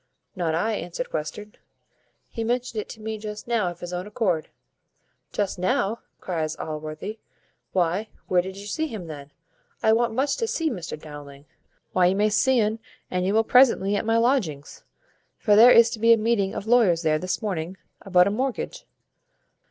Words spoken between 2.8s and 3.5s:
it to me just